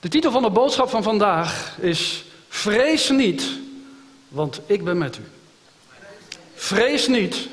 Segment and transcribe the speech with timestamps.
[0.00, 3.46] De titel van de boodschap van vandaag is Vrees niet,
[4.28, 5.22] want ik ben met u.
[6.54, 7.48] Vrees niet,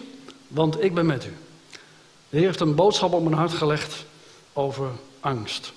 [0.48, 1.36] want ik ben met u.
[2.30, 4.06] De Heer heeft een boodschap op mijn hart gelegd
[4.54, 4.90] over
[5.20, 5.72] angst.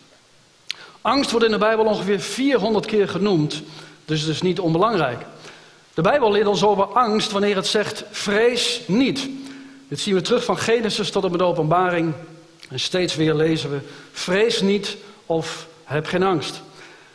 [1.01, 3.63] Angst wordt in de Bijbel ongeveer 400 keer genoemd,
[4.05, 5.27] dus het is niet onbelangrijk.
[5.95, 9.29] De Bijbel leert ons over angst wanneer het zegt vrees niet.
[9.89, 12.15] Dit zien we terug van Genesis tot met de openbaring.
[12.69, 13.79] En steeds weer lezen we
[14.13, 14.97] vrees niet
[15.27, 16.63] of heb geen angst.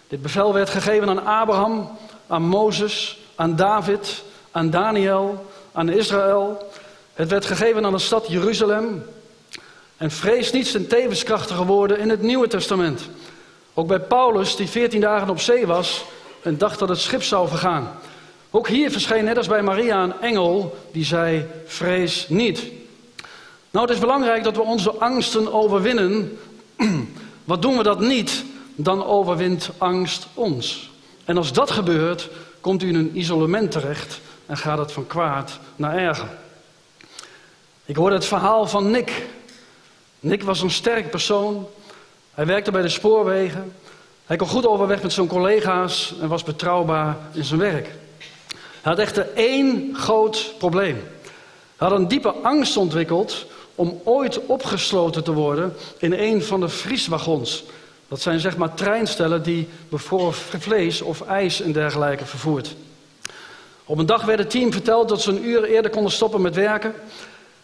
[0.08, 1.98] Dit bevel werd gegeven aan Abraham,
[2.28, 6.72] aan Mozes, aan David, aan Daniel, aan Israël.
[7.14, 9.06] Het werd gegeven aan de stad Jeruzalem.
[9.98, 13.10] En vrees niet zijn tevens krachtige woorden in het Nieuwe Testament.
[13.74, 16.06] Ook bij Paulus, die veertien dagen op zee was
[16.42, 17.92] en dacht dat het schip zou vergaan.
[18.50, 22.64] Ook hier verscheen net als bij Maria een engel die zei: Vrees niet.
[23.72, 26.38] Nou, het is belangrijk dat we onze angsten overwinnen.
[27.44, 28.44] Wat doen we dat niet,
[28.76, 30.92] dan overwint angst ons.
[31.26, 35.60] En als dat gebeurt, komt u in een isolement terecht en gaat het van kwaad
[35.76, 36.30] naar erger.
[37.86, 39.28] Ik hoorde het verhaal van Nick.
[40.20, 41.68] Nick was een sterk persoon.
[42.34, 43.74] Hij werkte bij de spoorwegen.
[44.26, 47.86] Hij kon goed overweg met zijn collega's en was betrouwbaar in zijn werk.
[48.56, 51.04] Hij had echter één groot probleem.
[51.76, 56.70] Hij had een diepe angst ontwikkeld om ooit opgesloten te worden in een van de
[56.70, 57.64] vrieswagons.
[58.08, 62.76] Dat zijn zeg maar treinstellen die bijvoorbeeld vlees of ijs en dergelijke vervoert.
[63.86, 66.56] Op een dag werd het team verteld dat ze een uur eerder konden stoppen met
[66.56, 66.94] werken.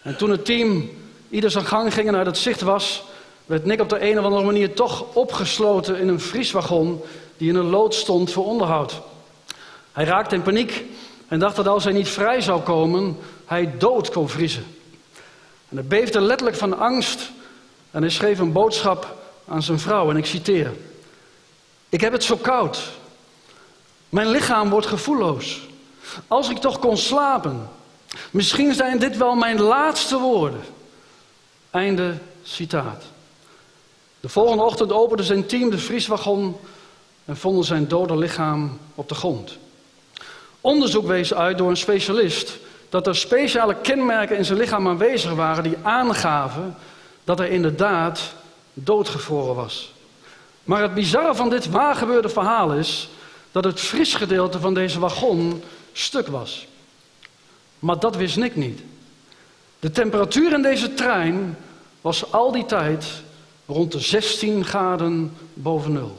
[0.01, 0.89] En toen het team
[1.29, 3.03] ieder zijn gang ging en uit het zicht was,
[3.45, 7.01] werd Nick op de een of andere manier toch opgesloten in een vrieswagon
[7.37, 9.01] die in een lood stond voor onderhoud.
[9.91, 10.85] Hij raakte in paniek
[11.27, 14.65] en dacht dat als hij niet vrij zou komen, hij dood kon vriezen.
[15.69, 17.31] En hij beefde letterlijk van angst
[17.91, 19.20] en hij schreef een boodschap
[19.51, 20.73] aan zijn vrouw en ik citeer.
[21.89, 22.91] Ik heb het zo koud.
[24.09, 25.61] Mijn lichaam wordt gevoelloos.
[26.27, 27.69] Als ik toch kon slapen.
[28.31, 30.61] Misschien zijn dit wel mijn laatste woorden.
[31.69, 32.13] Einde
[32.43, 33.03] citaat.
[34.19, 36.57] De volgende ochtend opende zijn team de vrieswagon
[37.25, 39.57] en vonden zijn dode lichaam op de grond.
[40.61, 42.57] Onderzoek wees uit door een specialist
[42.89, 46.75] dat er speciale kenmerken in zijn lichaam aanwezig waren die aangaven
[47.23, 48.33] dat hij inderdaad
[48.73, 49.93] doodgevroren was.
[50.63, 53.09] Maar het bizarre van dit waargebeurde verhaal is
[53.51, 56.67] dat het vriesgedeelte van deze wagon stuk was.
[57.79, 58.81] Maar dat wist Nick niet.
[59.79, 61.57] De temperatuur in deze trein
[62.01, 63.05] was al die tijd
[63.65, 66.17] rond de 16 graden boven nul.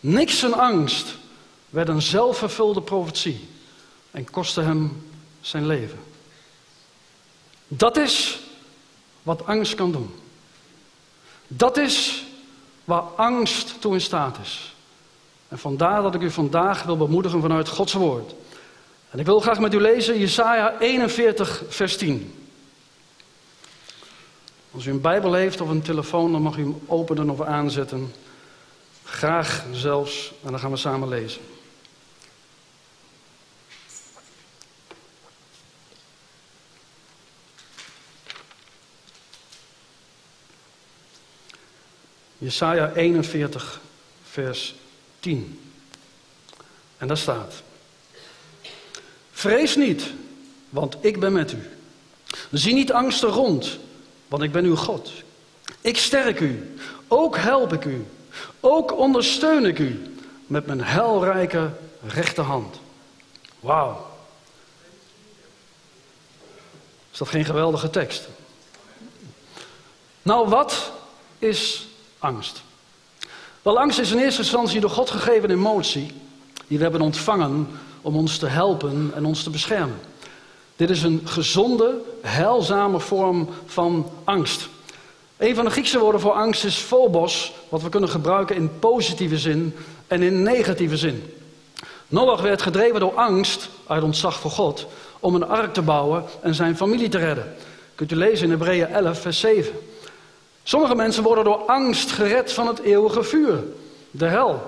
[0.00, 1.16] Niks en angst
[1.70, 3.48] werd een zelfvervulde profetie
[4.10, 5.06] en kostte hem
[5.40, 5.98] zijn leven.
[7.68, 8.38] Dat is
[9.22, 10.14] wat angst kan doen.
[11.48, 12.24] Dat is
[12.84, 14.74] waar angst toe in staat is.
[15.48, 18.34] En vandaar dat ik u vandaag wil bemoedigen vanuit Gods woord.
[19.10, 22.34] En ik wil graag met u lezen Jesaja 41, vers 10.
[24.70, 28.12] Als u een Bijbel heeft of een telefoon, dan mag u hem openen of aanzetten.
[29.04, 31.40] Graag zelfs, en dan gaan we samen lezen.
[42.46, 43.80] Jesaja 41,
[44.22, 44.74] vers
[45.20, 45.72] 10.
[46.96, 47.54] En daar staat:
[49.32, 50.12] Vrees niet,
[50.68, 51.70] want ik ben met u.
[52.50, 53.78] Zie niet angstig rond,
[54.28, 55.12] want ik ben uw God.
[55.80, 56.76] Ik sterk u,
[57.08, 58.06] ook help ik u,
[58.60, 60.14] ook ondersteun ik u
[60.46, 61.70] met mijn helrijke
[62.06, 62.80] rechterhand.
[63.60, 64.06] Wauw.
[67.12, 68.28] Is dat geen geweldige tekst?
[70.22, 70.92] Nou, wat
[71.38, 71.86] is
[72.18, 72.62] angst?
[73.62, 76.12] Wel, angst is in eerste instantie door God gegeven emotie
[76.66, 77.68] die we hebben ontvangen
[78.02, 79.98] om ons te helpen en ons te beschermen.
[80.76, 84.68] Dit is een gezonde, heilzame vorm van angst.
[85.36, 89.38] Een van de Griekse woorden voor angst is phobos, wat we kunnen gebruiken in positieve
[89.38, 89.74] zin
[90.06, 91.32] en in negatieve zin.
[92.08, 94.86] Noach werd gedreven door angst, uit ontzag voor God,
[95.20, 97.54] om een ark te bouwen en zijn familie te redden.
[97.94, 99.72] Kunt u lezen in Hebreeën 11, vers 7.
[100.68, 103.64] Sommige mensen worden door angst gered van het eeuwige vuur,
[104.10, 104.60] de hel.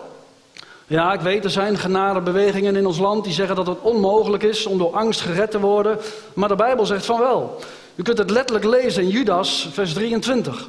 [0.86, 4.66] Ja, ik weet, er zijn genadebewegingen in ons land die zeggen dat het onmogelijk is
[4.66, 5.98] om door angst gered te worden.
[6.34, 7.58] Maar de Bijbel zegt van wel.
[7.94, 10.68] U kunt het letterlijk lezen in Judas, vers 23.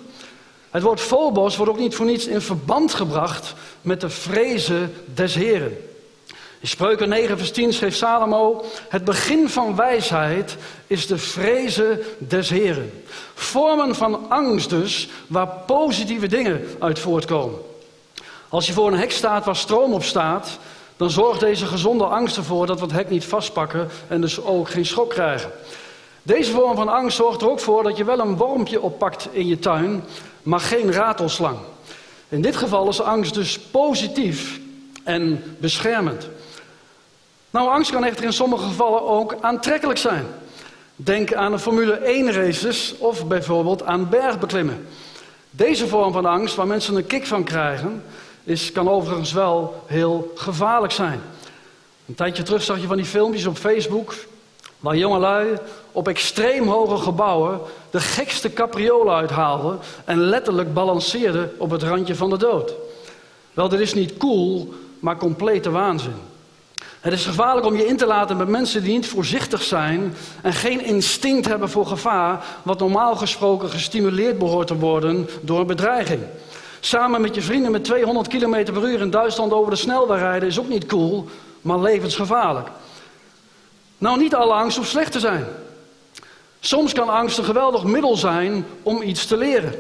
[0.70, 5.36] Het woord phobos wordt ook niet voor niets in verband gebracht met de vrezen des
[5.36, 5.89] Heren.
[6.62, 10.58] In Spreuken 9, vers 10 schreef Salomo: Het begin van wijsheid
[10.88, 13.04] is de vrezen des Heren.
[13.34, 17.60] Vormen van angst dus, waar positieve dingen uit voortkomen.
[18.50, 20.58] Als je voor een hek staat waar stroom op staat,
[20.98, 24.70] dan zorgt deze gezonde angst ervoor dat we het hek niet vastpakken en dus ook
[24.70, 25.52] geen schok krijgen.
[26.24, 29.48] Deze vorm van angst zorgt er ook voor dat je wel een wormpje oppakt in
[29.48, 30.04] je tuin,
[30.44, 31.58] maar geen ratelslang.
[32.30, 34.60] In dit geval is angst dus positief
[35.04, 36.30] en beschermend.
[37.52, 40.26] Nou, angst kan echter in sommige gevallen ook aantrekkelijk zijn.
[40.96, 44.88] Denk aan de Formule 1 races of bijvoorbeeld aan bergbeklimmen.
[45.50, 48.04] Deze vorm van angst, waar mensen een kick van krijgen,
[48.44, 51.22] is, kan overigens wel heel gevaarlijk zijn.
[52.06, 54.16] Een tijdje terug zag je van die filmpjes op Facebook,
[54.80, 55.58] waar jongelui
[55.92, 57.60] op extreem hoge gebouwen
[57.90, 62.74] de gekste capriolen uithaalden en letterlijk balanceerden op het randje van de dood.
[63.54, 66.29] Wel, dit is niet cool, maar complete waanzin.
[67.00, 70.54] Het is gevaarlijk om je in te laten met mensen die niet voorzichtig zijn en
[70.54, 76.22] geen instinct hebben voor gevaar, wat normaal gesproken gestimuleerd behoort te worden door bedreiging.
[76.80, 80.50] Samen met je vrienden met 200 km per uur in Duitsland over de snelweg rijden
[80.50, 81.26] is ook niet cool,
[81.62, 82.68] maar levensgevaarlijk.
[83.98, 85.46] Nou, niet alle angst hoeft slecht te zijn.
[86.60, 89.74] Soms kan angst een geweldig middel zijn om iets te leren.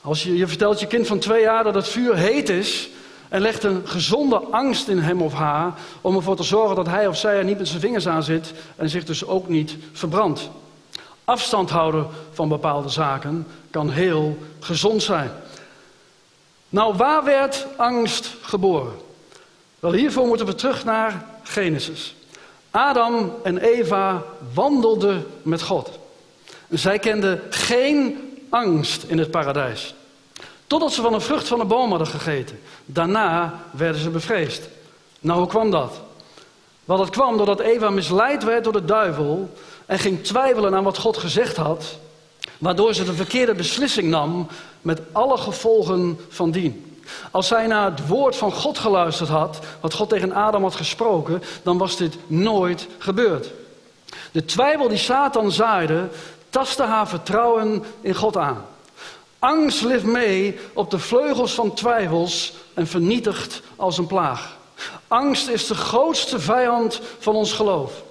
[0.00, 2.88] Als je, je vertelt je kind van twee jaar dat het vuur heet is,
[3.28, 7.06] en legt een gezonde angst in hem of haar om ervoor te zorgen dat hij
[7.06, 10.50] of zij er niet met zijn vingers aan zit en zich dus ook niet verbrandt.
[11.24, 15.30] Afstand houden van bepaalde zaken kan heel gezond zijn.
[16.68, 18.92] Nou, waar werd angst geboren?
[19.80, 22.14] Wel, hiervoor moeten we terug naar Genesis.
[22.70, 24.22] Adam en Eva
[24.54, 25.90] wandelden met God.
[26.70, 28.18] Zij kenden geen
[28.48, 29.94] angst in het paradijs.
[30.66, 32.60] Totdat ze van een vrucht van de boom hadden gegeten.
[32.84, 34.68] Daarna werden ze bevreesd.
[35.20, 36.00] Nou, hoe kwam dat?
[36.84, 39.50] Wel, dat kwam doordat Eva misleid werd door de duivel
[39.86, 41.98] en ging twijfelen aan wat God gezegd had,
[42.58, 44.46] waardoor ze de verkeerde beslissing nam
[44.82, 46.98] met alle gevolgen van dien.
[47.30, 51.42] Als zij naar het woord van God geluisterd had, wat God tegen Adam had gesproken,
[51.62, 53.50] dan was dit nooit gebeurd.
[54.32, 56.08] De twijfel die Satan zaaide,
[56.50, 58.64] tastte haar vertrouwen in God aan.
[59.46, 64.56] Angst leeft mee op de vleugels van twijfels en vernietigt als een plaag.
[65.08, 68.02] Angst is de grootste vijand van ons geloof.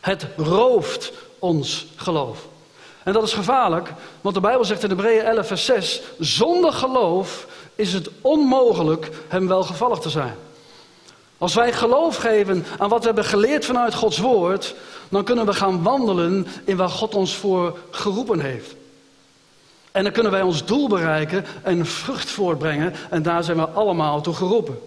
[0.00, 2.38] Het rooft ons geloof.
[3.02, 3.88] En dat is gevaarlijk,
[4.20, 9.48] want de Bijbel zegt in Hebreeën 11, vers 6: Zonder geloof is het onmogelijk hem
[9.48, 10.36] welgevallig te zijn.
[11.38, 14.74] Als wij geloof geven aan wat we hebben geleerd vanuit Gods woord,
[15.08, 18.74] dan kunnen we gaan wandelen in waar God ons voor geroepen heeft.
[19.96, 22.94] En dan kunnen wij ons doel bereiken en vrucht voortbrengen.
[23.10, 24.78] En daar zijn we allemaal toe geroepen.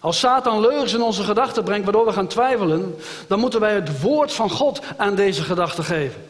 [0.00, 2.96] Als Satan leugens in onze gedachten brengt waardoor we gaan twijfelen,
[3.26, 6.24] dan moeten wij het woord van God aan deze gedachten geven.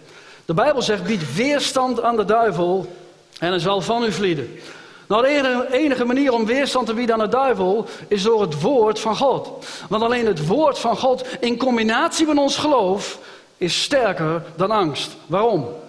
[0.45, 2.93] De Bijbel zegt: bied weerstand aan de duivel
[3.39, 4.59] en hij zal van u vlieden.
[5.07, 9.01] Nou, de enige manier om weerstand te bieden aan de duivel is door het woord
[9.01, 9.67] van God.
[9.89, 13.19] Want alleen het woord van God in combinatie met ons geloof
[13.57, 15.11] is sterker dan angst.
[15.27, 15.83] Waarom?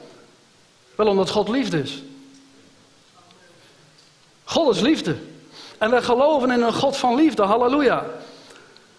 [0.96, 2.04] Wel omdat God liefde is.
[4.44, 5.16] God is liefde.
[5.78, 7.44] En wij geloven in een God van liefde.
[7.44, 8.06] Halleluja.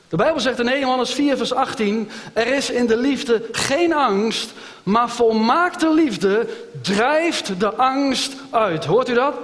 [0.08, 3.92] De Bijbel zegt in 1 Johannes 4, vers 18: Er is in de liefde geen
[3.92, 4.52] angst,
[4.82, 6.48] maar volmaakte liefde
[6.82, 8.84] drijft de angst uit.
[8.84, 9.34] Hoort u dat?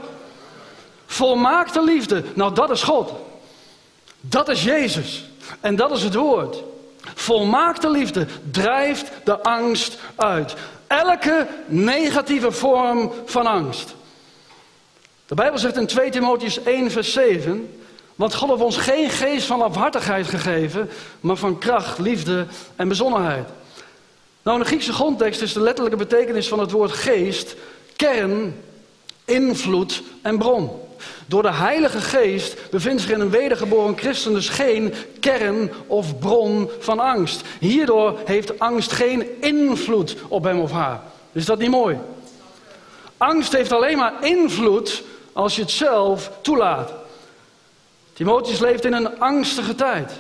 [1.07, 3.13] Volmaakte liefde, nou dat is God.
[4.21, 5.25] Dat is Jezus.
[5.61, 6.63] En dat is het woord.
[7.15, 10.55] Volmaakte liefde drijft de angst uit
[11.01, 13.95] elke negatieve vorm van angst.
[15.27, 17.81] De Bijbel zegt in 2 Timotheus 1, vers 7.
[18.15, 22.47] Want God heeft ons geen geest van afhartigheid gegeven, maar van kracht, liefde
[22.77, 23.49] en bezonnenheid.
[24.43, 27.55] Nou, in de Griekse grondtekst is de letterlijke betekenis van het woord geest
[27.97, 28.63] kern,
[29.25, 30.71] invloed en bron.
[31.27, 36.71] Door de Heilige Geest bevindt zich in een wedergeboren christen dus geen kern of bron
[36.79, 37.43] van angst.
[37.61, 41.01] Hierdoor heeft angst geen invloed op hem of haar.
[41.33, 41.99] Is dat niet mooi?
[43.17, 46.93] Angst heeft alleen maar invloed als je het zelf toelaat.
[48.13, 50.13] Timotheus leeft in een angstige tijd.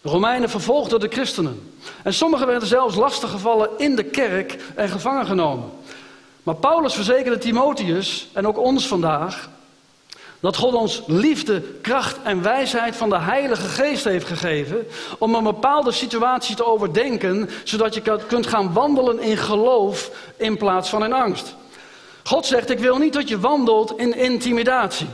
[0.00, 1.72] De Romeinen vervolgden de christenen.
[2.02, 5.70] En sommigen werden zelfs lastiggevallen in de kerk en gevangen genomen.
[6.42, 9.48] Maar Paulus verzekerde Timotheus en ook ons vandaag
[10.42, 14.86] dat God ons liefde, kracht en wijsheid van de Heilige Geest heeft gegeven
[15.18, 20.88] om een bepaalde situatie te overdenken, zodat je kunt gaan wandelen in geloof in plaats
[20.88, 21.54] van in angst.
[22.22, 25.08] God zegt, ik wil niet dat je wandelt in intimidatie.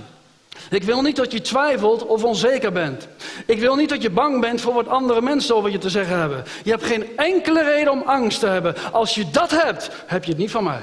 [0.71, 3.09] Ik wil niet dat je twijfelt of onzeker bent.
[3.47, 6.19] Ik wil niet dat je bang bent voor wat andere mensen over je te zeggen
[6.19, 6.45] hebben.
[6.65, 8.75] Je hebt geen enkele reden om angst te hebben.
[8.93, 10.83] Als je dat hebt, heb je het niet van mij.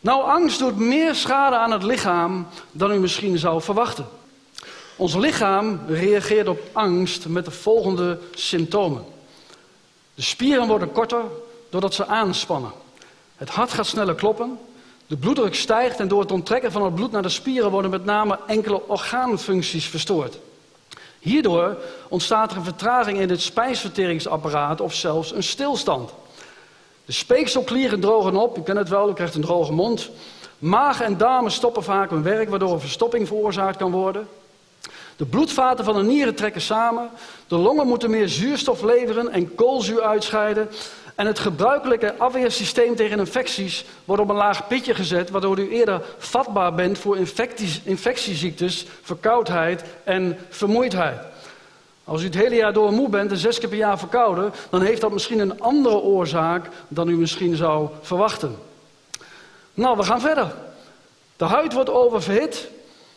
[0.00, 4.06] Nou, angst doet meer schade aan het lichaam dan u misschien zou verwachten.
[4.96, 9.04] Ons lichaam reageert op angst met de volgende symptomen.
[10.14, 11.22] De spieren worden korter
[11.70, 12.72] doordat ze aanspannen.
[13.36, 14.58] Het hart gaat sneller kloppen.
[15.06, 18.04] De bloeddruk stijgt en door het onttrekken van het bloed naar de spieren worden met
[18.04, 20.38] name enkele orgaanfuncties verstoord.
[21.18, 21.76] Hierdoor
[22.08, 26.10] ontstaat er een vertraging in het spijsverteringsapparaat of zelfs een stilstand.
[27.08, 30.10] De speekselklieren drogen op, u kent het wel, u krijgt een droge mond.
[30.58, 34.28] Maag en darmen stoppen vaak hun werk, waardoor een verstopping veroorzaakt kan worden.
[35.16, 37.10] De bloedvaten van de nieren trekken samen.
[37.46, 40.68] De longen moeten meer zuurstof leveren en koolzuur uitscheiden.
[41.14, 46.02] En het gebruikelijke afweersysteem tegen infecties wordt op een laag pitje gezet, waardoor u eerder
[46.18, 47.16] vatbaar bent voor
[47.84, 51.20] infectieziektes, verkoudheid en vermoeidheid.
[52.08, 54.82] Als u het hele jaar door moe bent en zes keer per jaar verkouden, dan
[54.82, 58.56] heeft dat misschien een andere oorzaak dan u misschien zou verwachten.
[59.74, 60.54] Nou, we gaan verder.
[61.36, 62.68] De huid wordt oververhit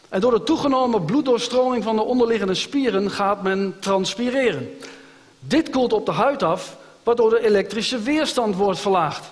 [0.10, 4.78] en door de toegenomen bloeddoorstroming van de onderliggende spieren gaat men transpireren.
[5.40, 9.32] Dit koelt op de huid af, waardoor de elektrische weerstand wordt verlaagd.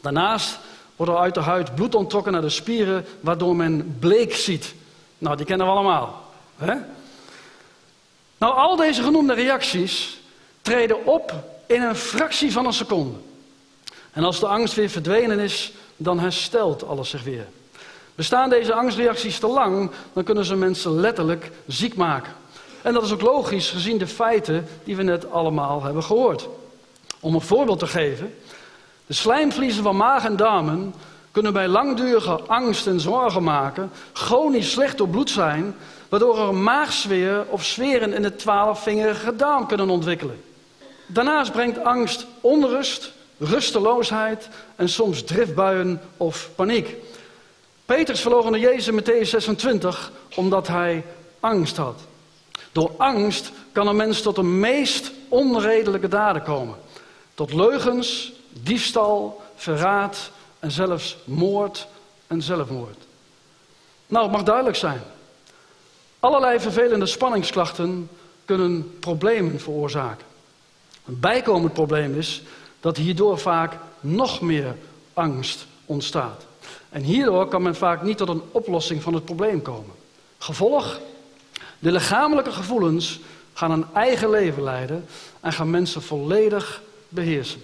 [0.00, 0.58] Daarnaast
[0.96, 4.74] wordt er uit de huid bloed onttrokken naar de spieren, waardoor men bleek ziet.
[5.18, 6.22] Nou, die kennen we allemaal.
[6.56, 6.74] Hè?
[8.42, 10.20] Nou, al deze genoemde reacties
[10.62, 11.34] treden op
[11.66, 13.18] in een fractie van een seconde.
[14.12, 17.46] En als de angst weer verdwenen is, dan herstelt alles zich weer.
[18.14, 22.32] Bestaan deze angstreacties te lang, dan kunnen ze mensen letterlijk ziek maken.
[22.82, 26.48] En dat is ook logisch gezien de feiten die we net allemaal hebben gehoord.
[27.20, 28.34] Om een voorbeeld te geven,
[29.06, 30.94] de slijmvliezen van maag en darmen
[31.30, 35.74] kunnen bij langdurige angst en zorgen maken chronisch slecht doorbloed zijn,
[36.12, 40.44] waardoor er maagzweer of zweren in de twaalfvingerige darm kunnen ontwikkelen.
[41.06, 46.96] Daarnaast brengt angst onrust, rusteloosheid en soms driftbuien of paniek.
[47.84, 51.04] Petrus verloochende Jezus in Matthäus 26 omdat hij
[51.40, 52.00] angst had.
[52.72, 56.76] Door angst kan een mens tot de meest onredelijke daden komen.
[57.34, 61.86] Tot leugens, diefstal, verraad en zelfs moord
[62.26, 62.98] en zelfmoord.
[64.06, 65.02] Nou, het mag duidelijk zijn.
[66.22, 68.08] Allerlei vervelende spanningsklachten
[68.44, 70.26] kunnen problemen veroorzaken.
[71.06, 72.42] Een bijkomend probleem is
[72.80, 74.76] dat hierdoor vaak nog meer
[75.14, 76.46] angst ontstaat.
[76.88, 79.94] En hierdoor kan men vaak niet tot een oplossing van het probleem komen.
[80.38, 81.00] Gevolg?
[81.78, 83.20] De lichamelijke gevoelens
[83.52, 85.04] gaan een eigen leven leiden
[85.40, 87.62] en gaan mensen volledig beheersen.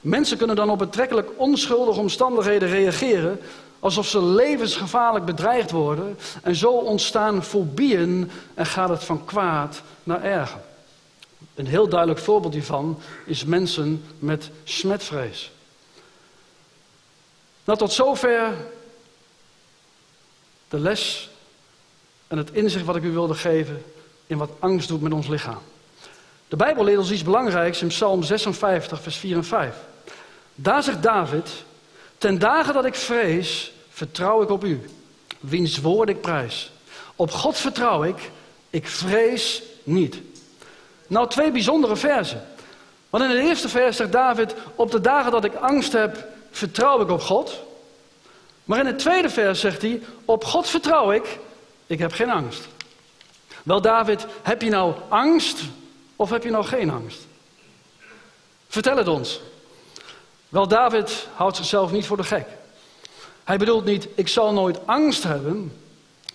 [0.00, 3.40] Mensen kunnen dan op betrekkelijk onschuldige omstandigheden reageren
[3.84, 10.22] alsof ze levensgevaarlijk bedreigd worden en zo ontstaan fobieën en gaat het van kwaad naar
[10.22, 10.60] erger.
[11.54, 15.52] Een heel duidelijk voorbeeld hiervan is mensen met smetvrees.
[17.64, 18.54] Nou, tot zover
[20.68, 21.30] de les
[22.26, 23.84] en het inzicht wat ik u wilde geven
[24.26, 25.62] in wat angst doet met ons lichaam.
[26.48, 29.76] De Bijbel leert ons iets belangrijks in Psalm 56, vers 4 en 5.
[30.54, 31.50] Daar zegt David:
[32.18, 34.80] Ten dagen dat ik vrees, vertrouw ik op u,
[35.40, 36.72] wiens woord ik prijs.
[37.16, 38.30] Op God vertrouw ik,
[38.70, 40.20] ik vrees niet.
[41.06, 42.46] Nou, twee bijzondere versen.
[43.10, 47.00] Want in het eerste vers zegt David: Op de dagen dat ik angst heb, vertrouw
[47.00, 47.60] ik op God.
[48.64, 51.38] Maar in het tweede vers zegt hij: Op God vertrouw ik,
[51.86, 52.68] ik heb geen angst.
[53.62, 55.60] Wel, David, heb je nou angst
[56.16, 57.26] of heb je nou geen angst?
[58.68, 59.40] Vertel het ons.
[60.48, 62.46] Wel, David houdt zichzelf niet voor de gek.
[63.44, 65.72] Hij bedoelt niet, ik zal nooit angst hebben.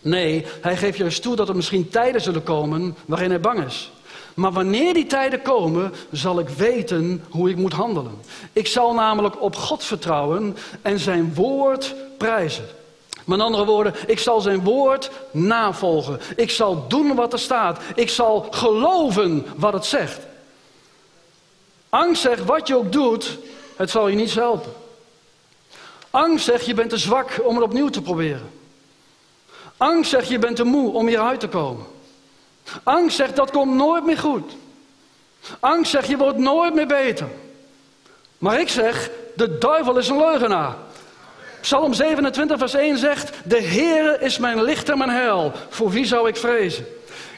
[0.02, 3.92] Nee, hij geeft juist toe dat er misschien tijden zullen komen waarin hij bang is.
[4.34, 8.22] Maar wanneer die tijden komen, zal ik weten hoe ik moet handelen.
[8.54, 12.66] Ik zal namelijk op God vertrouwen en zijn woord prijzen.
[13.26, 16.20] Met andere woorden, ik zal zijn woord navolgen.
[16.36, 17.80] Ik zal doen wat er staat.
[17.96, 20.20] Ik zal geloven wat het zegt.
[21.90, 23.38] Angst zegt, wat je ook doet,
[23.76, 24.72] het zal je niets helpen.
[26.10, 28.52] Angst zegt, je bent te zwak om het opnieuw te proberen.
[29.78, 31.86] Angst zegt, je bent te moe om hieruit te komen.
[32.84, 34.52] Angst zegt, dat komt nooit meer goed.
[35.60, 37.28] Angst zegt, je wordt nooit meer beter.
[38.38, 40.76] Maar ik zeg, de duivel is een leugenaar.
[41.62, 45.52] Psalm 27, vers 1 zegt: De Heere is mijn licht en mijn heil.
[45.70, 46.86] Voor wie zou ik vrezen?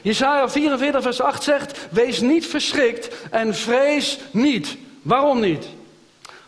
[0.02, 4.76] Jesaja 44, vers 8 zegt: Wees niet verschrikt en vrees niet.
[5.02, 5.66] Waarom niet?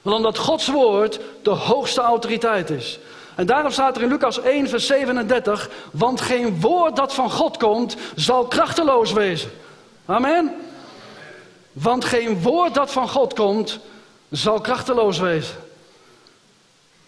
[0.04, 2.99] Want omdat Gods woord de hoogste autoriteit is.
[3.34, 7.56] En daarom staat er in Lucas 1, vers 37: Want geen woord dat van God
[7.56, 9.50] komt, zal krachteloos wezen.
[10.06, 10.54] Amen.
[11.73, 13.78] Want geen woord dat van God komt,
[14.30, 15.56] zal krachteloos wezen.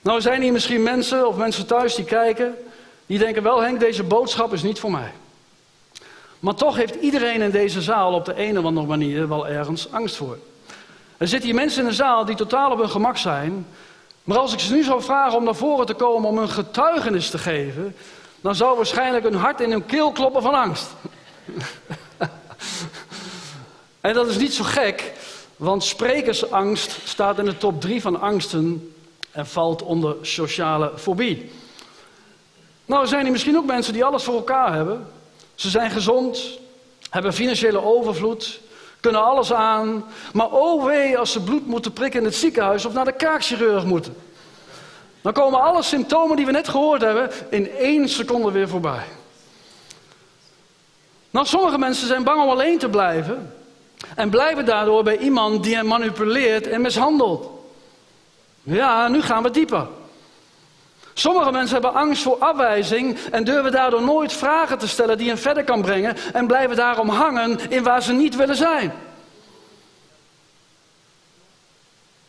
[0.01, 2.55] Nou zijn hier misschien mensen of mensen thuis die kijken,
[3.07, 5.13] die denken wel Henk, deze boodschap is niet voor mij.
[6.41, 9.93] Maar toch heeft iedereen in deze zaal op de een of andere manier wel ergens
[9.93, 10.39] angst voor.
[11.19, 13.67] Er zitten hier mensen in de zaal die totaal op hun gemak zijn.
[14.25, 17.31] Maar als ik ze nu zou vragen om naar voren te komen om een getuigenis
[17.31, 17.97] te geven,
[18.41, 20.87] dan zou waarschijnlijk hun hart in hun keel kloppen van angst.
[24.01, 25.13] en dat is niet zo gek,
[25.57, 28.95] want sprekersangst staat in de top drie van angsten
[29.31, 31.51] en valt onder sociale fobie.
[32.85, 35.07] Nou, er zijn hier misschien ook mensen die alles voor elkaar hebben.
[35.55, 36.59] Ze zijn gezond,
[37.11, 38.61] hebben financiële overvloed,
[39.07, 40.05] kunnen alles aan.
[40.33, 43.85] Maar oh wee als ze bloed moeten prikken in het ziekenhuis of naar de kaakchirurg
[43.85, 44.17] moeten.
[45.23, 49.05] Dan komen alle symptomen die we net gehoord hebben in één seconde weer voorbij.
[51.31, 53.55] Nou, sommige mensen zijn bang om alleen te blijven.
[54.15, 57.51] En blijven daardoor bij iemand die hen manipuleert en mishandelt.
[58.63, 59.87] Ja, nu gaan we dieper.
[61.19, 65.39] Sommige mensen hebben angst voor afwijzing en durven daardoor nooit vragen te stellen die hen
[65.39, 68.93] verder kan brengen en blijven daarom hangen in waar ze niet willen zijn.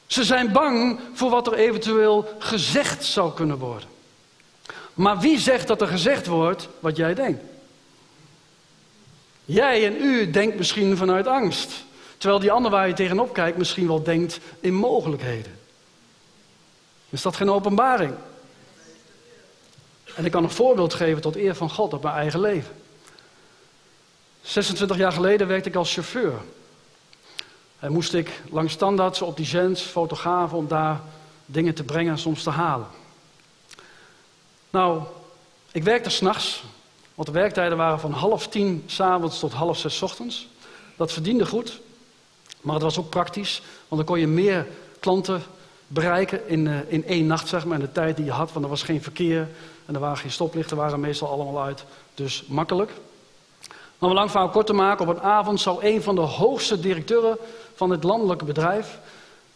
[0.05, 3.89] Ze zijn bang voor wat er eventueel gezegd zou kunnen worden.
[4.93, 7.43] Maar wie zegt dat er gezegd wordt wat jij denkt?
[9.45, 11.71] Jij en u denkt misschien vanuit angst,
[12.17, 15.59] terwijl die ander waar je tegenop kijkt misschien wel denkt in mogelijkheden.
[17.09, 18.13] Is dat geen openbaring?
[20.17, 22.75] En ik kan een voorbeeld geven tot eer van God op mijn eigen leven.
[24.41, 26.33] 26 jaar geleden werkte ik als chauffeur.
[27.79, 31.01] En moest ik langs standaards op zends, fotografen, om daar
[31.45, 32.87] dingen te brengen en soms te halen.
[34.69, 35.01] Nou,
[35.71, 36.63] ik werkte s'nachts,
[37.15, 40.47] want de werktijden waren van half tien s'avonds tot half zes ochtends.
[40.95, 41.79] Dat verdiende goed,
[42.61, 44.67] maar het was ook praktisch, want dan kon je meer
[44.99, 45.43] klanten
[45.87, 48.65] bereiken in, uh, in één nacht, zeg maar, in de tijd die je had, want
[48.65, 49.47] er was geen verkeer
[49.87, 51.83] en er waren geen stoplichten, waren meestal allemaal uit.
[52.13, 52.91] Dus makkelijk.
[53.97, 56.79] Maar om lang verhaal kort te maken, op een avond zou een van de hoogste
[56.79, 57.37] directeuren
[57.75, 58.99] van het landelijke bedrijf,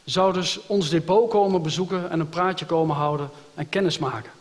[0.03, 4.31] zou dus ons depot komen bezoeken en een praatje komen houden en kennis maken.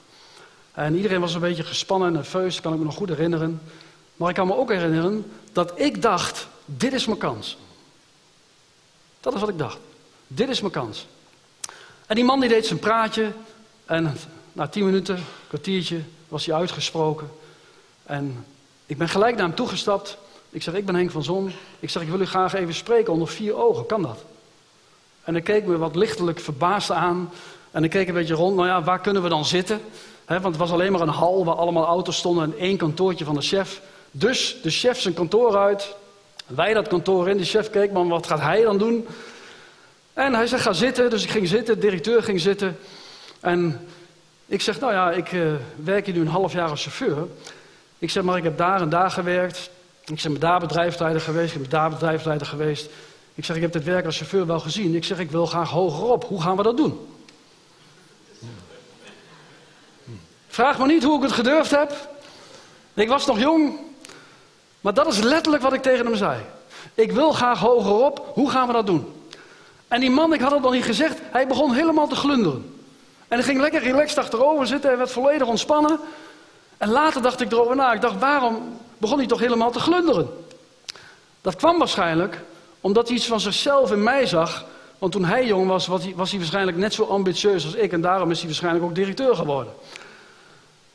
[0.72, 3.60] En iedereen was een beetje gespannen en nerveus, kan ik me nog goed herinneren.
[4.16, 7.56] Maar ik kan me ook herinneren dat ik dacht, dit is mijn kans.
[9.20, 9.78] Dat is wat ik dacht.
[10.26, 11.06] Dit is mijn kans.
[12.06, 13.32] En die man die deed zijn praatje
[13.84, 14.16] en
[14.52, 17.30] na tien minuten, kwartiertje, was hij uitgesproken.
[18.02, 18.44] En
[18.86, 20.18] ik ben gelijk naar hem toegestapt.
[20.50, 21.52] Ik zeg, ik ben Henk van Zon.
[21.80, 23.86] Ik zeg, ik wil u graag even spreken onder vier ogen.
[23.86, 24.24] Kan dat?
[25.24, 27.30] En hij keek me wat lichtelijk verbaasd aan.
[27.70, 28.56] En ik keek een beetje rond.
[28.56, 29.80] Nou ja, waar kunnen we dan zitten?
[30.26, 33.34] want het was alleen maar een hal waar allemaal auto's stonden en één kantoortje van
[33.34, 33.80] de chef.
[34.10, 35.94] Dus de chef zijn kantoor uit.
[36.46, 37.36] Wij dat kantoor in.
[37.36, 39.06] De chef keek, maar wat gaat hij dan doen?
[40.12, 41.10] En hij zegt, ga zitten.
[41.10, 41.74] Dus ik ging zitten.
[41.74, 42.78] De directeur ging zitten.
[43.40, 43.88] En
[44.50, 45.52] ik zeg, nou ja, ik uh,
[45.84, 47.26] werk hier nu een half jaar als chauffeur.
[47.98, 49.70] Ik zeg, maar ik heb daar en daar gewerkt.
[50.04, 51.54] Ik ben daar bedrijfsleider geweest.
[51.54, 52.90] Ik ben daar bedrijfsleider geweest.
[53.34, 54.94] Ik zeg, ik heb dit werk als chauffeur wel gezien.
[54.94, 56.24] Ik zeg, ik wil graag hogerop.
[56.24, 56.98] Hoe gaan we dat doen?
[60.48, 62.08] Vraag me niet hoe ik het gedurfd heb.
[62.94, 63.78] Ik was nog jong.
[64.80, 66.40] Maar dat is letterlijk wat ik tegen hem zei.
[66.94, 68.30] Ik wil graag hogerop.
[68.34, 69.12] Hoe gaan we dat doen?
[69.88, 72.79] En die man, ik had het nog niet gezegd, hij begon helemaal te glunderen.
[73.30, 75.98] En hij ging lekker relaxed achterover zitten en werd volledig ontspannen.
[76.78, 77.92] En later dacht ik erover na.
[77.92, 80.28] Ik dacht, waarom begon hij toch helemaal te glunderen?
[81.40, 82.40] Dat kwam waarschijnlijk
[82.80, 84.64] omdat hij iets van zichzelf in mij zag.
[84.98, 87.92] Want toen hij jong was, was hij, was hij waarschijnlijk net zo ambitieus als ik.
[87.92, 89.72] En daarom is hij waarschijnlijk ook directeur geworden.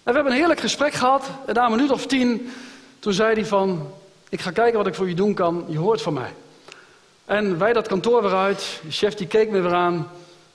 [0.03, 1.29] En we hebben een heerlijk gesprek gehad.
[1.45, 2.51] En na een minuut of tien,
[2.99, 3.91] toen zei hij van...
[4.29, 5.65] Ik ga kijken wat ik voor je doen kan.
[5.67, 6.33] Je hoort van mij.
[7.25, 8.79] En wij dat kantoor weer uit.
[8.83, 10.09] De chef die keek me weer aan.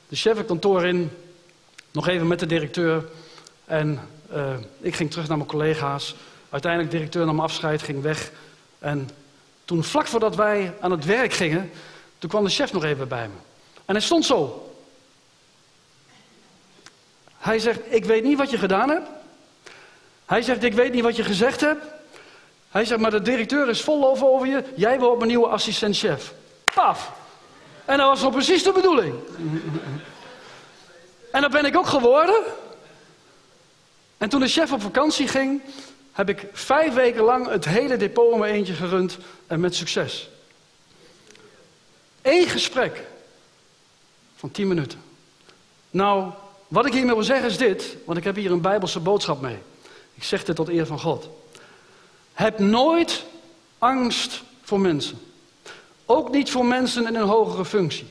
[0.08, 1.10] De chef het kantoor in.
[1.90, 3.04] Nog even met de directeur.
[3.64, 4.00] En
[4.34, 6.14] uh, ik ging terug naar mijn collega's.
[6.50, 8.30] Uiteindelijk de directeur nam afscheid, ging weg.
[8.78, 9.10] En
[9.64, 11.70] toen vlak voordat wij aan het werk gingen,
[12.18, 13.34] toen kwam de chef nog even bij me.
[13.84, 14.72] En hij stond zo.
[17.38, 19.08] Hij zegt, ik weet niet wat je gedaan hebt.
[20.26, 21.84] Hij zegt, ik weet niet wat je gezegd hebt.
[22.70, 24.64] Hij zegt, maar de directeur is vol over, over je.
[24.76, 26.32] Jij wordt mijn nieuwe assistent-chef.
[26.74, 27.12] Paf!
[27.84, 29.14] En dat was nog precies de bedoeling.
[31.40, 32.42] En dat ben ik ook geworden.
[34.18, 35.62] En toen de chef op vakantie ging,
[36.12, 40.28] heb ik vijf weken lang het hele depot in mijn eentje gerund en met succes.
[42.22, 43.06] Eén gesprek
[44.36, 45.02] van tien minuten.
[45.90, 46.30] Nou,
[46.68, 49.58] wat ik hiermee wil zeggen is dit, want ik heb hier een bijbelse boodschap mee.
[50.14, 51.28] Ik zeg dit tot eer van God.
[52.32, 53.24] Heb nooit
[53.78, 55.20] angst voor mensen.
[56.06, 58.06] Ook niet voor mensen in een hogere functie.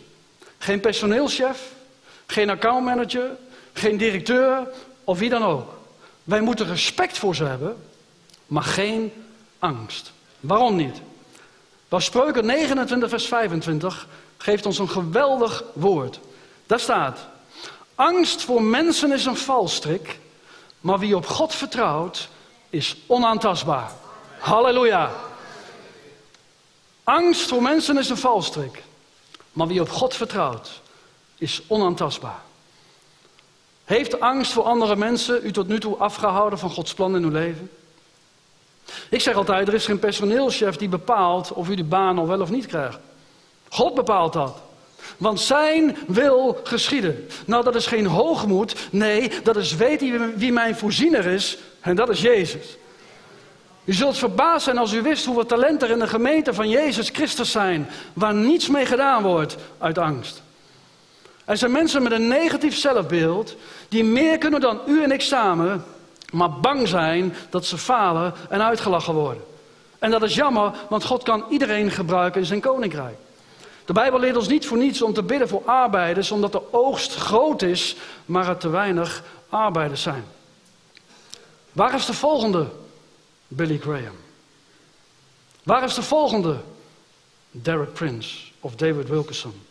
[0.57, 1.77] Geen personeelschef,
[2.31, 3.29] geen accountmanager,
[3.73, 4.67] geen directeur
[5.03, 5.73] of wie dan ook.
[6.23, 7.77] Wij moeten respect voor ze hebben,
[8.45, 9.13] maar geen
[9.59, 10.11] angst.
[10.39, 11.01] Waarom niet?
[11.87, 16.19] Wel, Spreuken 29, vers 25 geeft ons een geweldig woord.
[16.65, 17.19] Daar staat:
[17.95, 20.19] Angst voor mensen is een valstrik,
[20.79, 22.29] maar wie op God vertrouwt,
[22.69, 23.91] is onaantastbaar.
[24.39, 25.11] Halleluja.
[27.03, 28.83] Angst voor mensen is een valstrik,
[29.51, 30.81] maar wie op God vertrouwt,
[31.39, 32.41] is onaantastbaar.
[33.85, 37.29] Heeft angst voor andere mensen u tot nu toe afgehouden van Gods plan in uw
[37.29, 37.69] leven?
[39.09, 42.41] Ik zeg altijd, er is geen personeelschef die bepaalt of u die baan nog wel
[42.41, 42.99] of niet krijgt.
[43.69, 44.61] God bepaalt dat.
[45.17, 47.27] Want zijn wil geschieden.
[47.45, 48.75] Nou, dat is geen hoogmoed.
[48.91, 51.57] Nee, dat is weten wie mijn voorziener is.
[51.79, 52.77] En dat is Jezus.
[53.85, 57.09] U zult verbaasd zijn als u wist hoeveel talenten er in de gemeente van Jezus
[57.09, 57.89] Christus zijn.
[58.13, 60.41] Waar niets mee gedaan wordt uit angst.
[61.49, 63.55] Er zijn mensen met een negatief zelfbeeld.
[63.87, 65.83] Die meer kunnen dan u en ik samen.
[66.31, 69.43] Maar bang zijn dat ze falen en uitgelachen worden.
[69.99, 73.17] En dat is jammer, want God kan iedereen gebruiken in zijn koninkrijk.
[73.85, 77.15] De Bijbel leert ons niet voor niets om te bidden voor arbeiders, omdat de oogst
[77.15, 80.23] groot is, maar er te weinig arbeiders zijn.
[81.71, 82.67] Waar is de volgende
[83.47, 84.15] Billy Graham?
[85.63, 86.57] Waar is de volgende
[87.51, 89.67] Derek Prince of David Wilkerson?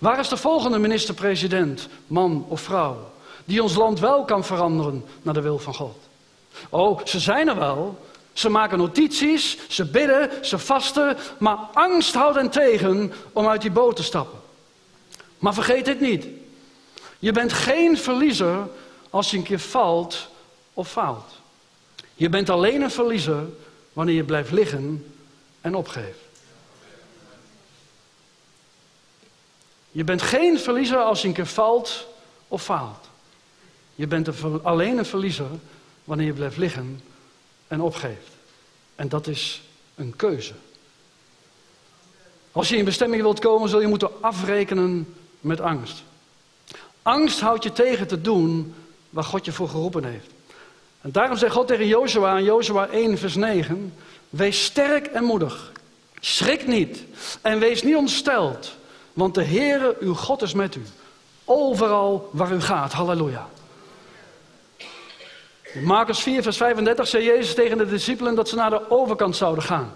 [0.00, 3.10] Waar is de volgende minister-president, man of vrouw,
[3.44, 5.96] die ons land wel kan veranderen naar de wil van God?
[6.68, 7.98] Oh, ze zijn er wel,
[8.32, 13.70] ze maken notities, ze bidden, ze vasten, maar angst houdt hen tegen om uit die
[13.70, 14.38] boot te stappen.
[15.38, 16.26] Maar vergeet dit niet.
[17.18, 18.68] Je bent geen verliezer
[19.10, 20.28] als je een keer valt
[20.74, 21.32] of faalt.
[22.14, 23.44] Je bent alleen een verliezer
[23.92, 25.14] wanneer je blijft liggen
[25.60, 26.31] en opgeeft.
[29.92, 32.06] Je bent geen verliezer als je een keer valt
[32.48, 33.08] of faalt.
[33.94, 34.28] Je bent
[34.62, 35.46] alleen een verliezer
[36.04, 37.00] wanneer je blijft liggen
[37.68, 38.30] en opgeeft.
[38.94, 39.62] En dat is
[39.94, 40.52] een keuze.
[42.52, 46.02] Als je in bestemming wilt komen, zul je moeten afrekenen met angst.
[47.02, 48.74] Angst houdt je tegen te doen
[49.10, 50.30] waar God je voor geroepen heeft.
[51.00, 53.94] En daarom zegt God tegen Jozua in Jozua 1 vers 9,
[54.30, 55.72] wees sterk en moedig.
[56.20, 57.04] Schrik niet
[57.40, 58.76] en wees niet ontsteld,
[59.12, 60.82] want de Heere uw God is met u.
[61.44, 62.92] Overal waar u gaat.
[62.92, 63.48] Halleluja.
[65.72, 69.36] In Marcus 4, vers 35 zei Jezus tegen de discipelen dat ze naar de overkant
[69.36, 69.94] zouden gaan.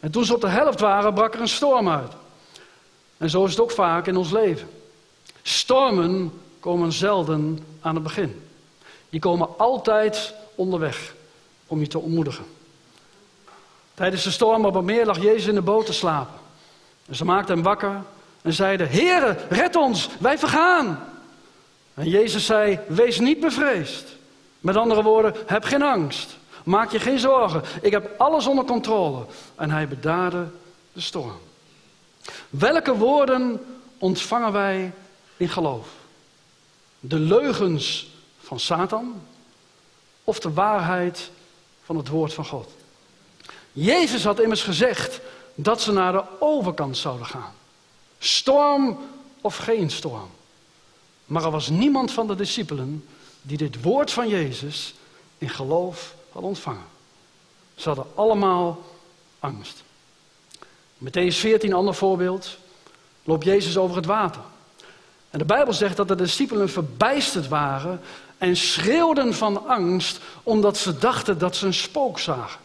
[0.00, 2.12] En toen ze op de helft waren, brak er een storm uit.
[3.16, 4.68] En zo is het ook vaak in ons leven.
[5.42, 8.42] Stormen komen zelden aan het begin.
[9.10, 11.14] Die komen altijd onderweg
[11.66, 12.44] om je te ontmoedigen.
[13.94, 16.34] Tijdens de storm op het meer lag Jezus in de boot te slapen.
[17.06, 18.02] En ze maakten hem wakker
[18.46, 21.04] en zeiden: Heere, red ons, wij vergaan.
[21.94, 24.04] En Jezus zei: Wees niet bevreesd.
[24.60, 26.36] Met andere woorden, heb geen angst.
[26.64, 27.62] Maak je geen zorgen.
[27.80, 29.26] Ik heb alles onder controle.
[29.54, 30.46] En hij bedaarde
[30.92, 31.38] de storm.
[32.50, 33.64] Welke woorden
[33.98, 34.92] ontvangen wij
[35.36, 35.88] in geloof?
[37.00, 39.22] De leugens van Satan
[40.24, 41.30] of de waarheid
[41.84, 42.70] van het woord van God?
[43.72, 45.20] Jezus had immers gezegd
[45.54, 47.55] dat ze naar de overkant zouden gaan.
[48.26, 48.98] Storm
[49.40, 50.30] of geen storm.
[51.24, 53.04] Maar er was niemand van de discipelen
[53.42, 54.94] die dit woord van Jezus
[55.38, 56.86] in geloof had ontvangen.
[57.74, 58.84] Ze hadden allemaal
[59.38, 59.82] angst.
[61.04, 62.58] Matthäus 14, ander voorbeeld,
[63.24, 64.42] loopt Jezus over het water.
[65.30, 68.00] En de Bijbel zegt dat de discipelen verbijsterd waren
[68.38, 72.60] en schreeuwden van angst omdat ze dachten dat ze een spook zagen.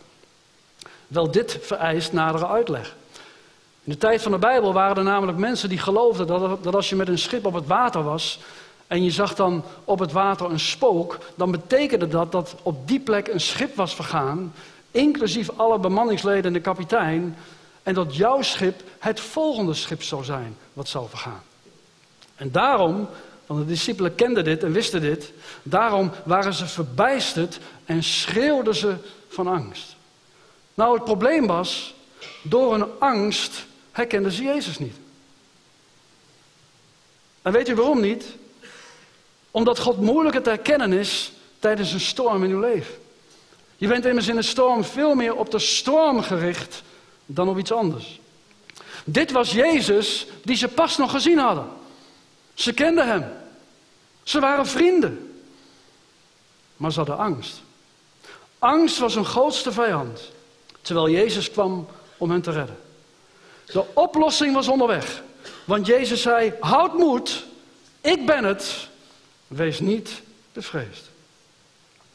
[1.08, 2.96] Wel, dit vereist nadere uitleg.
[3.84, 6.90] In de tijd van de Bijbel waren er namelijk mensen die geloofden dat, dat als
[6.90, 8.40] je met een schip op het water was,
[8.88, 13.00] en je zag dan op het water een spook, dan betekende dat dat op die
[13.00, 14.54] plek een schip was vergaan,
[14.92, 17.38] inclusief alle bemanningsleden en de kapitein,
[17.84, 21.42] en dat jouw schip het volgende schip zou zijn wat zou vergaan.
[22.36, 23.08] En daarom,
[23.46, 25.32] want de discipelen kenden dit en wisten dit,
[25.64, 28.96] daarom waren ze verbijsterd en schreeuwden ze
[29.30, 29.96] van angst.
[30.74, 31.94] Nou, het probleem was,
[32.42, 34.96] door een angst herkenden ze Jezus niet.
[37.42, 38.26] En weet u waarom niet?
[39.52, 42.94] Omdat God moeilijker te herkennen is tijdens een storm in uw leven.
[43.78, 46.84] Je bent immers in een storm veel meer op de storm gericht
[47.26, 48.20] dan op iets anders.
[49.04, 51.68] Dit was Jezus die ze pas nog gezien hadden.
[52.54, 53.26] Ze kenden hem.
[54.24, 55.44] Ze waren vrienden.
[56.78, 57.62] Maar ze hadden angst.
[58.60, 60.32] Angst was hun grootste vijand.
[60.82, 62.78] Terwijl Jezus kwam om hen te redden.
[63.72, 65.24] De oplossing was onderweg.
[65.66, 67.46] Want Jezus zei: Houd moed,
[68.02, 68.90] ik ben het,
[69.48, 70.22] Wees niet
[70.54, 71.10] bevreesd.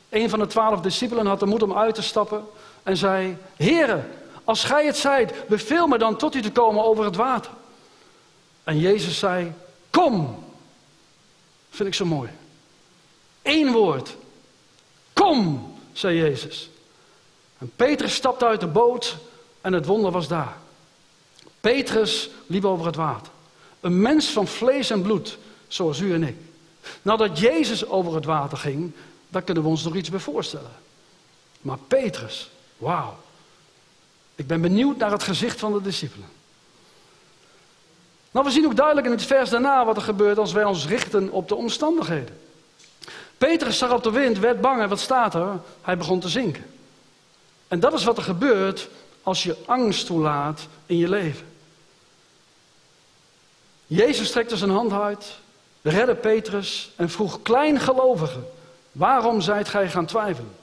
[0.08, 2.44] Een van de twaalf discipelen had de moed om uit te stappen
[2.82, 4.04] en zei: Heere,
[4.44, 7.50] als gij het zijt, beveel me dan tot u te komen over het water.
[8.64, 9.52] En Jezus zei:
[9.90, 10.44] Kom.
[11.70, 12.30] Vind ik zo mooi.
[13.42, 14.16] Eén woord.
[15.12, 16.70] Kom, zei Jezus.
[17.58, 19.16] En Petrus stapte uit de boot
[19.60, 20.56] en het wonder was daar.
[21.66, 23.32] Petrus liep over het water.
[23.80, 26.36] Een mens van vlees en bloed, zoals u en ik.
[27.02, 28.92] Nadat Jezus over het water ging,
[29.28, 30.70] daar kunnen we ons nog iets bij voorstellen.
[31.60, 33.16] Maar Petrus, wauw.
[34.34, 36.28] Ik ben benieuwd naar het gezicht van de discipelen.
[38.30, 40.86] Nou, we zien ook duidelijk in het vers daarna wat er gebeurt als wij ons
[40.86, 42.38] richten op de omstandigheden.
[43.38, 45.60] Petrus zag op de wind, werd bang en wat staat er?
[45.82, 46.64] Hij begon te zinken.
[47.68, 48.88] En dat is wat er gebeurt
[49.22, 51.54] als je angst toelaat in je leven.
[53.86, 55.38] Jezus strekte zijn hand uit,
[55.82, 58.46] redde Petrus en vroeg kleingelovigen,
[58.92, 60.54] waarom zijt gij gaan twijfelen?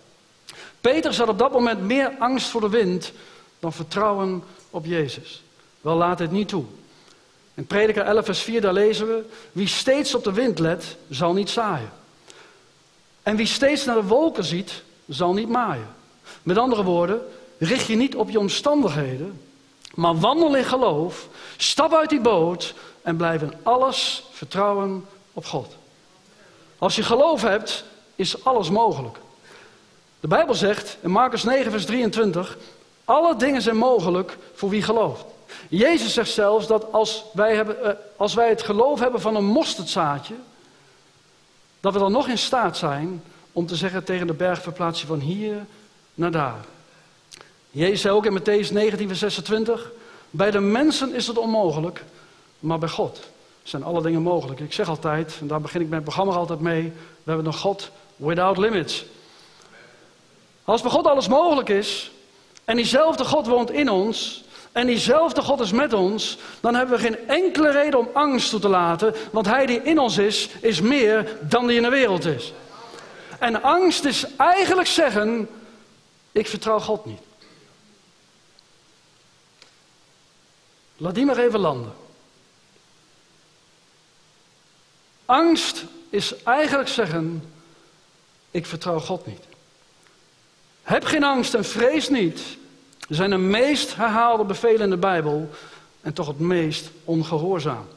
[0.82, 3.12] Petrus had op dat moment meer angst voor de wind
[3.60, 5.44] dan vertrouwen op Jezus.
[5.82, 6.64] Wel laat dit niet toe.
[7.54, 11.34] In Prediker 11 vers 4 daar lezen we, wie steeds op de wind let, zal
[11.34, 11.92] niet zaaien.
[13.24, 15.88] En wie steeds naar de wolken ziet, zal niet maaien.
[16.44, 17.22] Met andere woorden,
[17.58, 19.42] richt je niet op je omstandigheden,
[19.94, 25.76] maar wandel in geloof, stap uit die boot en blijf in alles vertrouwen op God.
[26.78, 27.84] Als je geloof hebt,
[28.16, 29.18] is alles mogelijk.
[30.20, 32.58] De Bijbel zegt in Marcus 9, vers 23:
[33.06, 35.26] Alle dingen zijn mogelijk voor wie gelooft.
[35.70, 39.46] Jezus zegt zelfs dat als wij, hebben, eh, als wij het geloof hebben van een
[39.46, 40.36] mosterdzaadje,
[41.80, 45.08] dat we dan nog in staat zijn om te zeggen tegen de berg verplaats je
[45.08, 45.66] van hier
[46.13, 46.66] naar daar.
[47.72, 49.92] Jezus zei ook in Matthäus 19, vers 26,
[50.30, 52.04] bij de mensen is het onmogelijk,
[52.63, 53.19] maar bij God
[53.63, 54.60] zijn alle dingen mogelijk.
[54.60, 56.84] Ik zeg altijd, en daar begin ik mijn programma altijd mee,
[57.23, 59.06] we hebben een God without limits.
[60.63, 62.12] Als bij God alles mogelijk is,
[62.65, 67.04] en diezelfde God woont in ons, en diezelfde God is met ons, dan hebben we
[67.04, 70.82] geen enkele reden om angst toe te laten, want Hij die in ons is, is
[70.82, 72.54] meer dan die in de wereld is.
[73.39, 75.49] En angst is eigenlijk zeggen,
[76.32, 77.21] ik vertrouw God niet.
[80.97, 82.03] Laat die maar even landen.
[85.34, 87.43] Angst is eigenlijk zeggen,
[88.52, 89.43] ik vertrouw God niet.
[90.82, 92.41] Heb geen angst en vrees niet.
[93.10, 95.50] zijn de meest herhaalde bevelen in de Bijbel
[96.02, 97.88] en toch het meest ongehoorzaam.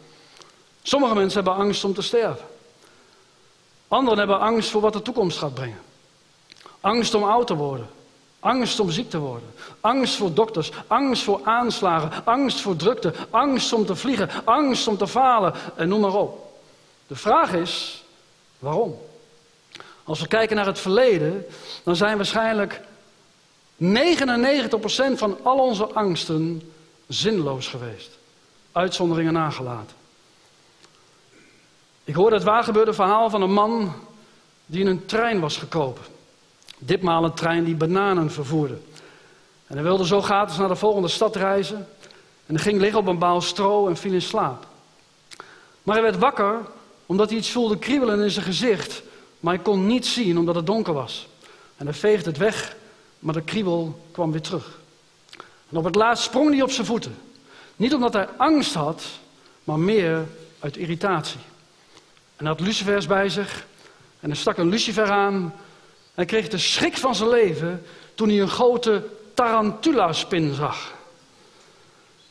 [0.83, 2.47] Sommige mensen hebben angst om te sterven.
[3.89, 5.81] Anderen hebben angst voor wat de toekomst gaat brengen.
[6.81, 7.89] Angst om oud te worden.
[8.41, 9.49] Angst om ziek te worden.
[9.81, 10.71] Angst voor dokters.
[10.87, 12.25] Angst voor aanslagen.
[12.25, 13.13] Angst voor drukte.
[13.31, 14.31] Angst om te vliegen.
[14.45, 15.55] Angst om te falen.
[15.75, 16.46] En noem maar op.
[17.07, 18.05] De vraag is,
[18.59, 18.99] waarom?
[20.05, 21.47] Als we kijken naar het verleden,
[21.85, 22.81] dan zijn waarschijnlijk
[23.83, 23.85] 99%
[25.15, 26.73] van al onze angsten
[27.07, 28.11] zinloos geweest.
[28.73, 29.97] Uitzonderingen nagelaten.
[32.05, 33.93] Ik hoorde het waargebeurde verhaal van een man
[34.67, 36.03] die in een trein was gekomen.
[36.79, 38.79] Ditmaal een trein die bananen vervoerde.
[39.67, 41.89] En hij wilde zo gratis naar de volgende stad reizen.
[42.47, 44.67] En hij ging liggen op een baal stro en viel in slaap.
[45.83, 46.61] Maar hij werd wakker
[47.07, 49.03] omdat hij iets voelde kriebelen in zijn gezicht.
[49.41, 51.29] Maar hij kon niets zien omdat het donker was.
[51.77, 52.77] En hij veegde het weg,
[53.19, 54.79] maar de kriebel kwam weer terug.
[55.71, 57.17] En op het laatst sprong hij op zijn voeten.
[57.77, 59.05] Niet omdat hij angst had,
[59.65, 60.27] maar meer
[60.59, 61.41] uit irritatie.
[62.37, 63.67] En hij had lucifers bij zich.
[64.21, 65.53] En hij stak een lucifer aan
[66.17, 67.83] hij kreeg de schrik van zijn leven
[68.15, 69.03] toen hij een grote
[69.35, 70.93] tarantula-spin zag.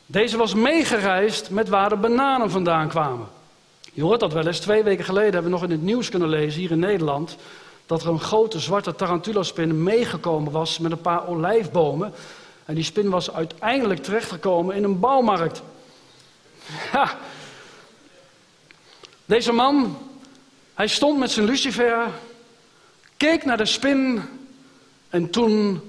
[0.06, 3.28] Deze was meegereisd met waar de bananen vandaan kwamen.
[3.96, 4.58] Je hoort dat wel eens.
[4.58, 7.36] Twee weken geleden hebben we nog in het nieuws kunnen lezen hier in Nederland.
[7.86, 12.12] dat er een grote zwarte tarantula-spin meegekomen was met een paar olijfbomen.
[12.64, 15.62] En die spin was uiteindelijk terechtgekomen in een bouwmarkt.
[19.24, 19.98] Deze man,
[20.74, 22.08] hij stond met zijn lucifer
[23.16, 24.22] keek naar de spin
[25.08, 25.80] en toen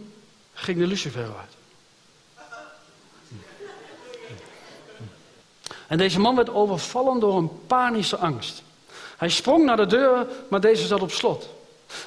[0.53, 1.56] ging de lucifer uit.
[5.87, 8.63] En deze man werd overvallen door een panische angst.
[9.17, 11.49] Hij sprong naar de deur, maar deze zat op slot.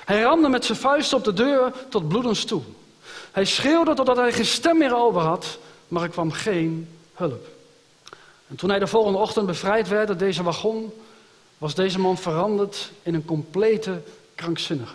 [0.05, 2.63] Hij ramde met zijn vuist op de deur tot bloedens toe.
[3.33, 7.47] Hij schreeuwde totdat hij geen stem meer over had, maar er kwam geen hulp.
[8.49, 10.93] En toen hij de volgende ochtend bevrijd werd uit deze wagon,
[11.59, 14.03] was deze man veranderd in een complete
[14.35, 14.95] krankzinnige.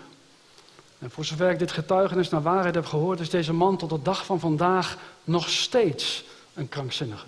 [0.99, 4.01] En voor zover ik dit getuigenis naar waarheid heb gehoord, is deze man tot de
[4.01, 7.25] dag van vandaag nog steeds een krankzinnige.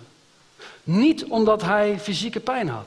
[0.88, 2.86] Niet omdat hij fysieke pijn had.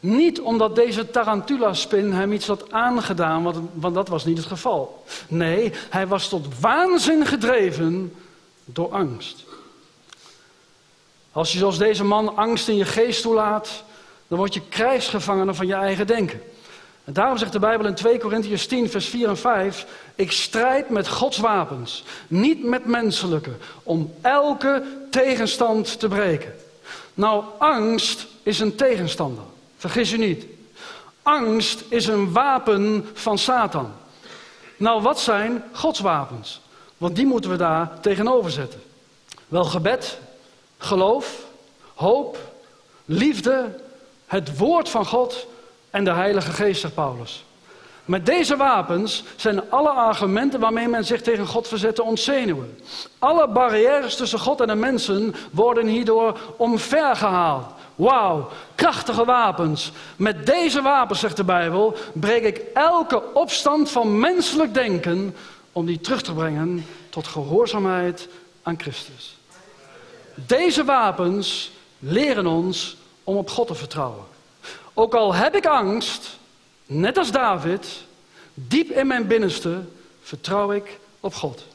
[0.00, 5.04] Niet omdat deze tarantula-spin hem iets had aangedaan, want, want dat was niet het geval.
[5.28, 8.14] Nee, hij was tot waanzin gedreven
[8.64, 9.44] door angst.
[11.32, 13.84] Als je zoals deze man angst in je geest toelaat,
[14.28, 16.42] dan word je krijgsgevangene van je eigen denken.
[17.04, 20.90] En daarom zegt de Bijbel in 2 Korintiërs 10, vers 4 en 5: Ik strijd
[20.90, 26.54] met Gods wapens, niet met menselijke, om elke tegenstand te breken.
[27.14, 29.44] Nou, angst is een tegenstander.
[29.76, 30.46] Vergis u niet.
[31.22, 33.92] Angst is een wapen van Satan.
[34.76, 36.60] Nou, wat zijn Gods wapens?
[36.96, 38.82] Want die moeten we daar tegenover zetten.
[39.48, 40.18] Wel gebed,
[40.78, 41.44] geloof,
[41.94, 42.38] hoop,
[43.04, 43.80] liefde,
[44.26, 45.46] het woord van God
[45.90, 47.44] en de Heilige Geest, zegt Paulus.
[48.04, 52.78] Met deze wapens zijn alle argumenten waarmee men zich tegen God verzet te ontzenuwen.
[53.18, 57.66] Alle barrières tussen God en de mensen worden hierdoor omvergehaald.
[57.94, 59.92] Wauw, krachtige wapens.
[60.16, 65.36] Met deze wapens, zegt de Bijbel, breek ik elke opstand van menselijk denken
[65.72, 68.28] om die terug te brengen tot gehoorzaamheid
[68.62, 69.36] aan Christus.
[70.34, 74.24] Deze wapens leren ons om op God te vertrouwen.
[74.94, 76.38] Ook al heb ik angst,
[76.86, 78.04] net als David,
[78.54, 79.80] diep in mijn binnenste
[80.22, 81.66] vertrouw ik op God.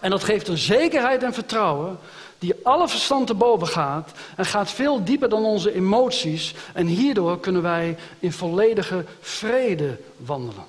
[0.00, 1.98] En dat geeft een zekerheid en vertrouwen
[2.38, 6.54] die alle verstand te boven gaat en gaat veel dieper dan onze emoties.
[6.72, 10.64] En hierdoor kunnen wij in volledige vrede wandelen.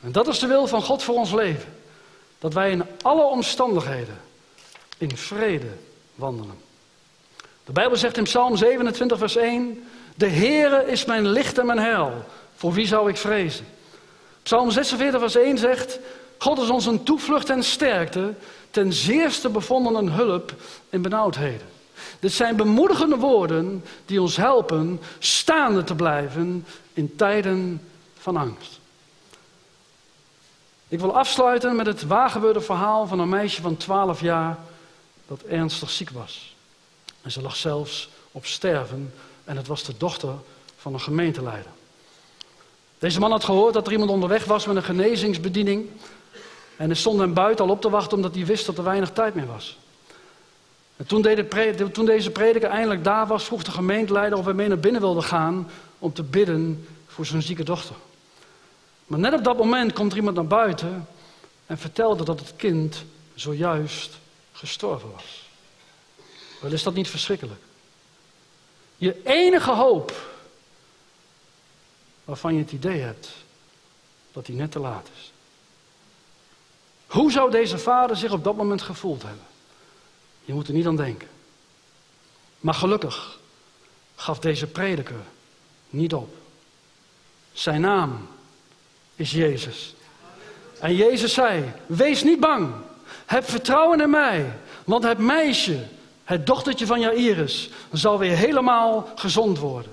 [0.00, 1.74] En dat is de wil van God voor ons leven.
[2.38, 4.20] Dat wij in alle omstandigheden
[4.98, 5.70] in vrede
[6.14, 6.58] wandelen.
[7.64, 9.84] De Bijbel zegt in Psalm 27, vers 1:
[10.20, 12.24] De Heere is mijn licht en mijn heil.
[12.56, 13.66] Voor wie zou ik vrezen?
[14.42, 15.98] Psalm 46, vers 1 zegt:
[16.38, 18.34] God is ons een toevlucht en sterkte,
[18.70, 20.54] ten zeerste bevonden een hulp
[20.90, 21.66] in benauwdheden.
[22.18, 27.82] Dit zijn bemoedigende woorden die ons helpen staande te blijven in tijden
[28.18, 28.78] van angst.
[30.88, 34.58] Ik wil afsluiten met het waargebeurde verhaal van een meisje van 12 jaar
[35.26, 36.56] dat ernstig ziek was.
[37.22, 39.12] En ze lag zelfs op sterven
[39.50, 40.34] en het was de dochter
[40.76, 41.70] van een gemeenteleider.
[42.98, 45.88] Deze man had gehoord dat er iemand onderweg was met een genezingsbediening.
[46.76, 49.10] En hij stond hem buiten al op te wachten omdat hij wist dat er weinig
[49.10, 49.78] tijd meer was.
[50.96, 54.68] En toen, de, toen deze prediker eindelijk daar was, vroeg de gemeenteleider of hij mee
[54.68, 57.94] naar binnen wilde gaan om te bidden voor zijn zieke dochter.
[59.06, 61.08] Maar net op dat moment komt er iemand naar buiten
[61.66, 64.18] en vertelde dat het kind zojuist
[64.52, 65.48] gestorven was.
[66.60, 67.60] Wel is dat niet verschrikkelijk?
[69.00, 70.12] Je enige hoop
[72.24, 73.28] waarvan je het idee hebt
[74.32, 75.32] dat hij net te laat is.
[77.06, 79.44] Hoe zou deze vader zich op dat moment gevoeld hebben?
[80.44, 81.28] Je moet er niet aan denken.
[82.58, 83.38] Maar gelukkig
[84.14, 85.20] gaf deze prediker
[85.90, 86.34] niet op.
[87.52, 88.28] Zijn naam
[89.14, 89.94] is Jezus.
[90.78, 92.74] En Jezus zei: Wees niet bang.
[93.26, 94.58] Heb vertrouwen in mij.
[94.84, 95.86] Want het meisje,
[96.30, 99.92] het dochtertje van Jairus, zal weer helemaal gezond worden.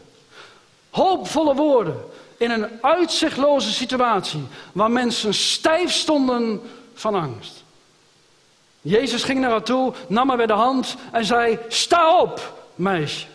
[0.89, 2.05] Hoopvolle woorden
[2.37, 6.61] in een uitzichtloze situatie waar mensen stijf stonden
[6.93, 7.63] van angst.
[8.81, 13.25] Jezus ging naar haar toe, nam haar bij de hand en zei: Sta op, meisje.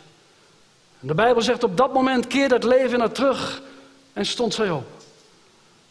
[1.00, 3.62] De Bijbel zegt op dat moment keerde het leven naar terug
[4.12, 4.86] en stond zij op.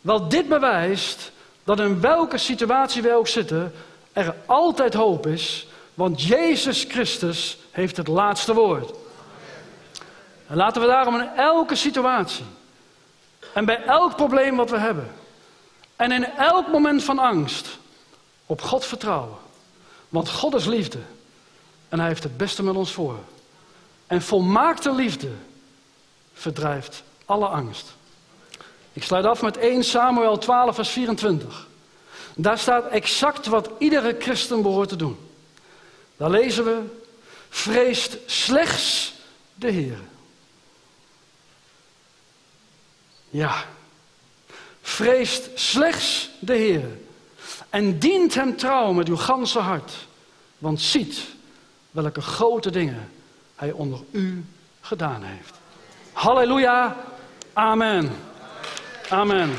[0.02, 1.32] Wel, dit bewijst
[1.64, 3.74] dat in welke situatie wij ook zitten,
[4.14, 5.68] er altijd hoop is,
[6.02, 8.92] want Jezus Christus heeft het laatste woord.
[10.48, 12.46] En laten we daarom in elke situatie
[13.54, 15.12] en bij elk probleem wat we hebben
[15.96, 17.78] en in elk moment van angst
[18.46, 19.38] op God vertrouwen.
[20.10, 21.00] Want God is liefde
[21.90, 23.18] en Hij heeft het beste met ons voor.
[24.08, 25.32] En volmaakte liefde
[26.34, 27.96] verdrijft alle angst.
[28.94, 31.68] Ik sluit af met 1 Samuel 12, vers 24.
[32.36, 35.30] Daar staat exact wat iedere christen behoort te doen.
[36.22, 36.82] Daar lezen we:
[37.50, 39.14] vreest slechts
[39.56, 40.00] de Heer.
[43.30, 43.66] Ja,
[44.82, 46.86] vreest slechts de Heer.
[47.70, 49.92] En dient hem trouw met uw ganse hart.
[50.58, 51.20] Want ziet
[51.92, 53.12] welke grote dingen
[53.56, 54.46] hij onder u
[54.82, 55.54] gedaan heeft.
[56.12, 56.96] Halleluja.
[57.54, 58.12] Amen.
[59.10, 59.58] Amen.